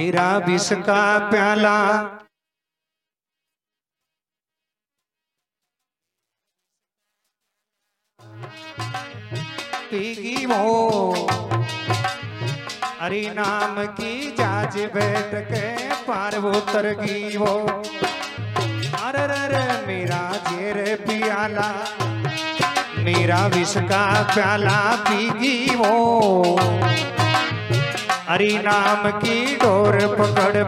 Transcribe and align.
मेरा 0.00 0.28
विष 0.38 0.68
का 0.72 1.02
प्याला। 1.30 1.78
पीगी 9.90 10.46
हरि 13.00 13.20
नाम 13.30 13.84
की 13.90 14.30
जाज 14.30 14.78
बैठ 14.94 15.34
के 15.50 15.66
पार 16.04 16.36
उतर 16.46 16.92
गई 17.00 17.36
वो। 17.36 17.54
अरे 19.02 19.26
अरे 19.36 19.66
मेरा 19.86 20.22
जेर 20.48 20.96
पियाला, 21.02 21.70
मेरा 23.04 23.46
विष 23.46 23.76
का 23.92 24.04
प्याला 24.34 24.80
पीगी 25.04 25.58
वो। 25.76 25.94
हरि 28.30 28.50
नाम 28.64 29.08
की 29.20 29.56
डोर 29.56 29.96
पकड़ 30.10 30.62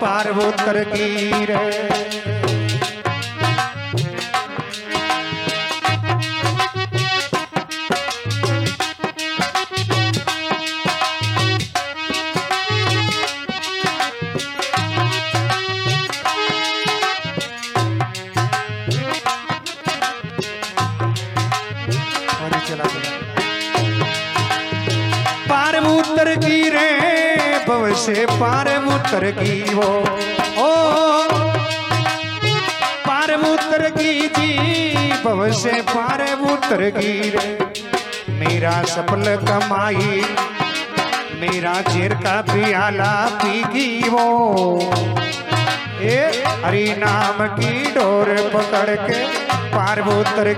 पार्वोत्तर 0.00 0.82
की 0.84 1.44
रे 1.44 2.35
पार 29.06 29.24
की 29.30 29.74
वो। 29.74 29.88
ओ 30.58 30.70
पार 33.06 33.32
उतर 33.44 33.90
की 33.90 34.14
जी 34.28 35.12
भव 35.22 35.52
से 35.52 35.80
पार 35.82 36.22
उतर 36.52 36.82
की 36.90 37.12
रे। 37.30 37.46
मेरा 38.30 38.82
सफल 38.82 39.36
कमाई, 39.42 40.22
मेरा 41.40 41.74
जेर 41.88 42.14
का 42.14 42.40
पियाला 42.40 43.12
पीगी 43.42 44.08
वो। 44.08 44.26
ए, 46.02 46.44
हरि 46.64 46.94
नाम 46.98 47.46
की 47.46 47.90
डोर 47.90 48.34
पकड़ 48.54 48.96
के 49.06 49.24
पार 49.68 50.00
उतर 50.00 50.52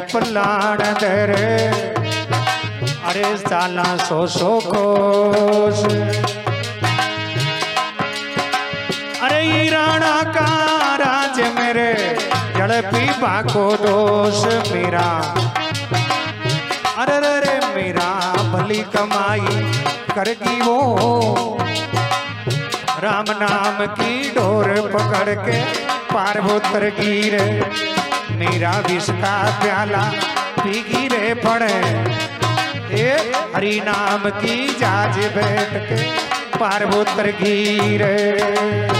पलाण 0.00 0.78
दर 0.78 1.32
अरे 3.08 3.36
साला 3.36 3.84
सो 3.96 4.26
सो 4.26 4.50
कोस। 4.66 5.84
अरे 9.22 9.68
राणा 9.70 10.22
का 10.32 10.46
राज 10.96 11.40
मेरे 11.58 11.92
जड़ 12.56 12.80
पीपा 12.80 13.40
को 13.42 13.64
दोष 13.76 14.44
मेरा। 14.72 15.08
अरे 16.98 17.18
रे 17.20 17.34
रे 17.40 17.58
मेरा, 17.74 18.08
भली 18.52 18.82
कमाई 18.96 19.72
करगी 20.14 20.60
वो। 20.60 20.78
राम 23.02 23.30
नाम 23.42 23.86
की 23.86 24.30
डोर 24.30 24.68
पकड़ 24.94 25.34
के 25.34 25.60
पार्वोत्तर 26.12 26.88
गिर। 27.00 27.34
मेरा 28.40 28.70
विष 28.78 29.10
का 29.10 29.32
प्याला 29.62 30.02
पी 30.60 30.80
गिरे 30.82 31.34
पड़े। 31.34 31.74
ए, 33.00 33.32
हरि 33.56 33.80
नाम 33.84 34.28
की 34.30 34.56
जाज 34.78 35.18
बैठ 35.36 35.76
के 35.88 36.00
पार्वोत्तर 36.58 37.30
गिर। 37.42 38.99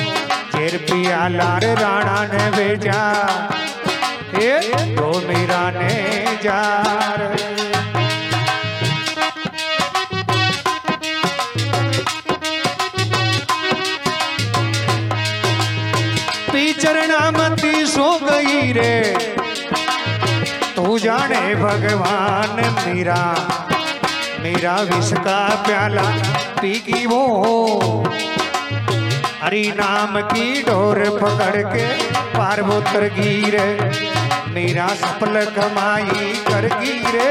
जेर 0.56 0.76
पियाला 0.76 1.58
रे 1.58 1.74
राणा 1.74 2.24
ने 2.32 2.50
बेजा 2.50 3.02
ए 4.42 4.60
दो 4.74 5.28
मीरा 5.28 5.70
ने 5.70 6.24
जार। 6.42 7.36
पीचरना 16.52 17.30
मती 17.30 17.86
सो 17.86 18.18
गई 18.22 18.72
रे। 18.72 19.18
तू 20.76 20.98
जाने 20.98 21.54
भगवान 21.54 22.74
मेरा। 22.74 23.48
मेरा 24.40 24.74
विष 24.82 25.12
का 25.18 25.38
प्याला 25.66 26.02
पी 26.60 26.72
की 26.80 27.06
वो। 27.06 27.22
हरि 29.42 29.66
नाम 29.76 30.20
की 30.22 30.62
डोर 30.62 30.98
पकड़ 31.18 31.62
के 31.64 31.86
पार्वोत्तर 32.34 33.06
गिर, 33.14 33.56
मेरा 34.48 34.86
सफल 34.94 35.44
कमाई 35.56 36.32
कर 36.48 36.68
गिरे। 36.74 37.28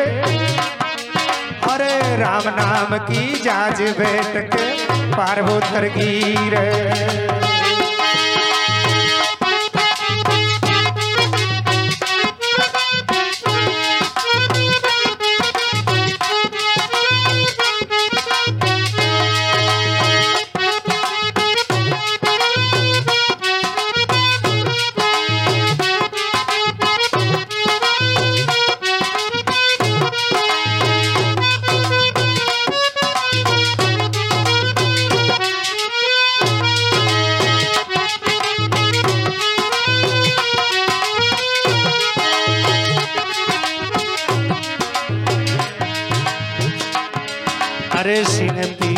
अरे 1.67 2.17
राम 2.17 2.49
नाम 2.55 2.97
की 3.05 3.39
जाज 3.39 3.81
बैठ 3.99 4.37
के 4.53 4.65
पार्वोत्तर 5.11 5.87
गिर। 5.97 6.55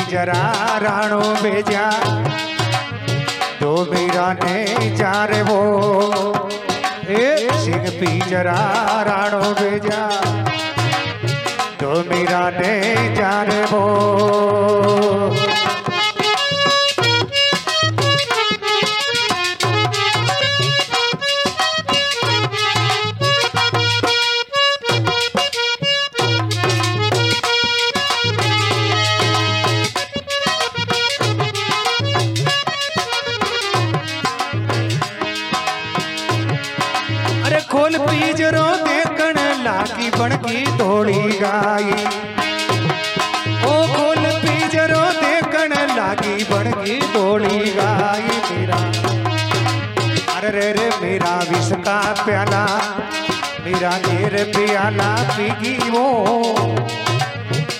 जरा 0.06 0.78
राणो 0.78 1.20
भेजा 1.20 1.90
तो 3.60 3.72
मेरा 3.92 4.32
ने 4.34 4.98
चार 4.98 5.34
वो 5.44 5.60
सिंह 7.60 7.90
पी 7.90 8.20
जरा 8.30 8.58
राणो 9.02 9.54
भेजा 9.54 10.02
तो 11.82 11.92
मेरा 12.10 12.50
ने 12.50 12.76
चार 13.16 13.50
वो। 13.72 15.39
बनकी 46.90 47.08
बोली 47.08 47.72
गाई 47.72 48.22
मेरा। 48.50 48.78
अरे 50.36 50.50
रे 50.50 50.72
रे, 50.72 50.90
मेरा 51.02 51.36
विष 51.50 51.72
का 51.86 52.00
प्याला, 52.26 52.64
मेरा 53.66 53.92
नेर 53.98 54.44
प्याला 54.56 55.10
पीगी 55.30 55.76
वो। 55.90 56.06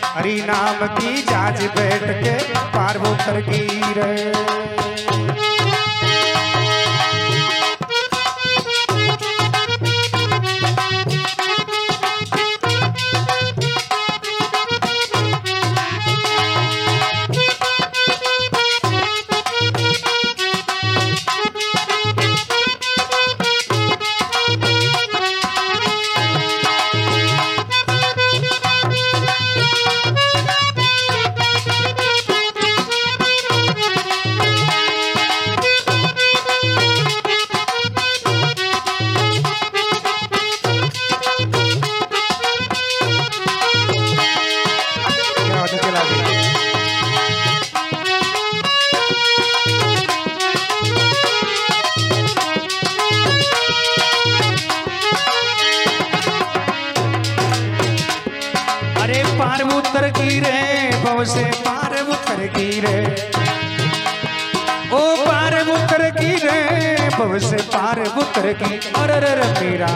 हरी 0.06 0.42
नाम 0.42 0.86
की 0.98 1.22
जाज 1.22 1.64
बैठ 1.78 2.04
के 2.24 2.36
पार्वतर 2.70 3.42
की 3.42 3.66
रे 3.94 4.79
से 61.26 61.44
पार 61.66 61.94
उतर 62.02 62.46
की 62.48 62.70
रे 62.80 63.00
ओ 64.94 65.00
पार 65.18 65.56
उतर 65.62 66.10
की 66.10 66.32
रे 66.46 67.10
भव 67.10 67.38
से 67.40 67.58
पार 67.74 68.00
उतर 68.18 68.52
की 68.54 68.80
अर 68.96 69.12
रे 69.20 69.34
रे 69.36 69.50
मेरा, 69.60 69.92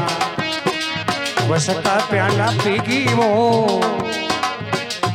वसता 1.50 1.96
प्याला 2.12 2.48
पीगी 2.64 3.04
वो। 3.14 3.30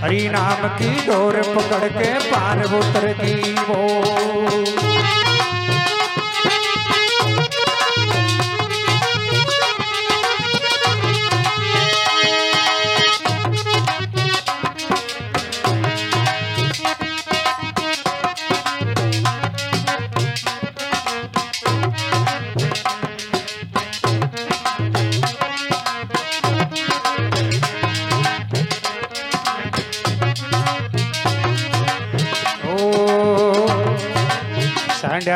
हरी 0.03 0.29
नाम 0.29 0.69
की 0.79 0.91
डोर 1.07 1.41
पकड़ 1.57 1.89
के 1.89 2.13
पार 2.31 2.65
उतर 2.65 3.13
की 3.13 3.55
वो। 3.69 3.83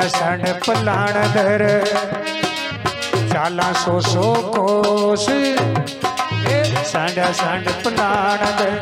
सांड 0.09 0.47
पलाण 0.67 1.13
धर 1.35 1.63
चाला 3.33 3.73
सो 3.83 4.01
सो 4.01 4.33
कोस। 4.55 5.27
सांड्या 6.93 7.33
सांड 7.41 7.69
पलाण 7.85 8.45
धर 8.59 8.73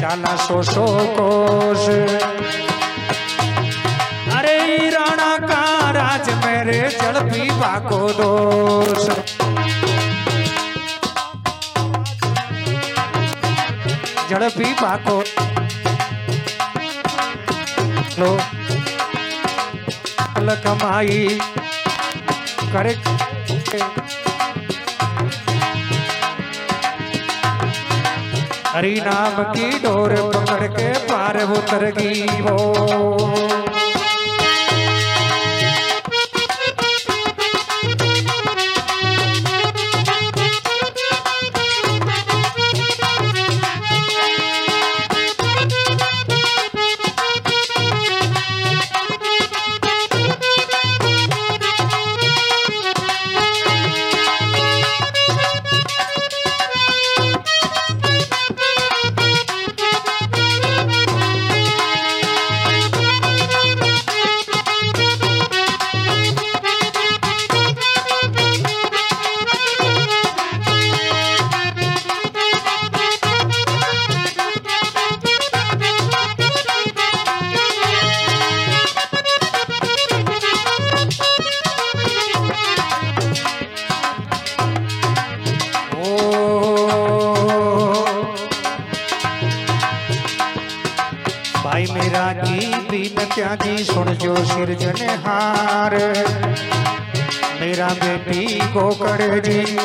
चाला 0.00 0.34
सो 0.46 0.62
सो 0.72 0.86
कोस। 1.18 1.88
अरे 4.36 4.58
राणा 4.90 5.36
का 5.46 5.62
राज 5.96 6.30
मेरे 6.44 6.80
जल 7.00 7.20
पीवा 7.30 7.78
को 7.88 8.08
दोष 8.20 9.08
जड़ 14.30 14.48
पीवा 14.50 14.96
को 15.08 15.22
कमाई। 20.54 21.38
करे 22.72 22.94
हरी 28.74 28.94
नाम 29.00 29.36
की 29.54 29.66
डोर 29.78 30.12
पकड़ 30.34 30.66
के 30.66 30.88
पार 31.08 31.36
उतर 31.42 31.84
गई 31.98 32.26
वो। 32.40 33.63
ત્યાંથી 93.33 93.85
સુણજો 93.85 94.33
સિરજને 94.45 95.09
હાર 95.25 95.93
મેરા 97.59 97.93
બેટી 98.01 98.59
ગોકળજી 98.73 99.77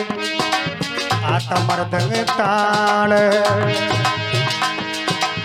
આતા 1.25 1.61
મરદંગ 1.61 2.15
તાળ 2.33 3.15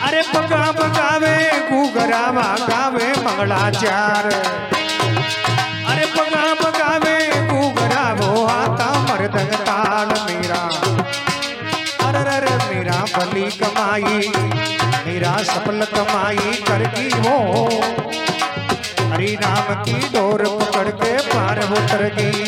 અરે 0.08 0.22
પગા 0.32 0.70
પગાવે 0.74 1.34
ગુગરાવા 1.70 2.56
ગાવે 2.66 3.08
મંગળાચાર 3.20 4.28
અરે 5.88 6.06
પગા 6.16 6.54
પગાવે 6.62 7.16
ગુગરાવો 7.52 8.30
આતા 8.50 8.94
મરદંગ 9.02 9.58
તાળ 9.64 10.16
મેરા 10.28 10.68
अरे 12.10 12.22
अरे 12.30 12.54
मेरा 12.66 13.00
भली 13.14 13.50
कमाई 13.58 14.43
मेरा 15.25 15.43
सफल 15.43 15.85
कमाई 15.91 16.51
करगी 16.69 17.09
हरी 17.27 17.31
हरि 19.13 19.31
नाम 19.43 19.69
की 19.85 19.95
डोर 20.13 20.45
पकड़ 20.61 20.89
के 21.01 21.17
पार 21.29 21.61
उतर 21.79 22.05
गई। 22.19 22.44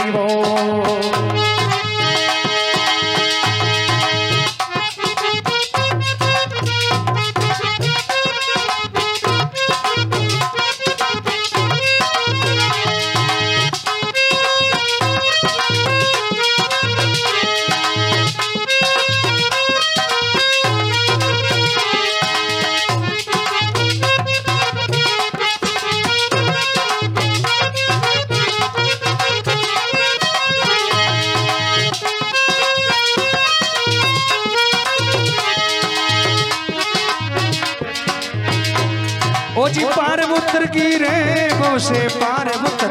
ओ 39.58 39.68
जी, 39.68 39.84
पार 39.86 40.20
उतर 40.22 40.64
की 40.66 40.86
रे 40.98 41.12
वो 41.54 41.78
से 41.78 42.00
पार 42.14 42.48
उतर 42.56 42.90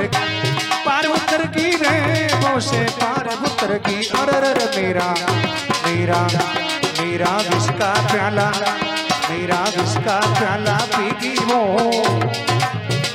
पार 0.85 1.05
उतर 1.07 1.45
की 1.47 1.69
रे 1.81 1.97
वो 2.35 2.59
से 2.59 2.79
पार 2.93 3.27
उतर 3.45 3.73
की। 3.77 3.97
अरे 4.19 4.53
मेरा 4.75 5.05
मेरा 5.85 6.21
मेरा 6.99 7.35
विष 7.47 7.67
का 7.79 7.91
प्याला, 8.07 8.47
मेरा 9.29 9.61
विष 9.75 9.93
का 10.07 10.17
प्याला 10.33 10.77
पीगी 10.95 11.35
वो 11.43 11.61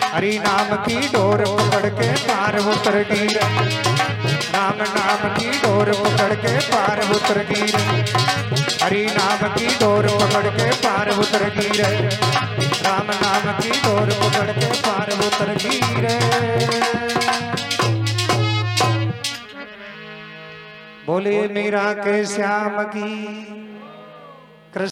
हरि 0.04 0.32
नाम 0.38 0.74
की 0.86 1.00
डोर 1.08 1.44
पकड़ 1.50 1.88
के 1.98 2.12
पार 2.22 2.58
उतर 2.66 3.02
की। 3.02 3.26
नाम 3.26 4.82
नाम 4.94 5.28
की 5.34 5.50
डोर 5.58 5.92
पकड़ 5.98 6.34
के 6.36 6.56
पार 6.70 7.02
उतर 7.16 7.44
की। 7.50 7.62
हरि 8.82 9.06
नाम 9.18 9.48
की 9.54 9.66
डोर 9.80 10.08
पकड़ 10.20 10.46
के 10.50 10.70
पार 10.86 11.10
उतर 11.18 11.48
की। 11.50 11.68
रे 11.78 12.59
राम 12.86 13.10
नाम 13.22 13.52
की 13.60 13.70
डोर 13.84 14.12
पकड़ 14.22 14.50
के 14.58 14.70
पार 14.86 15.10
उतर 15.26 15.54
रे 15.64 16.18
बोले 21.06 21.36
मीरा 21.54 21.92
के 22.04 22.24
श्याम 22.34 22.82
की 22.94 23.69